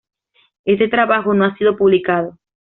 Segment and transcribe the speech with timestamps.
[0.65, 2.35] Este trabajo no ha sido publicado.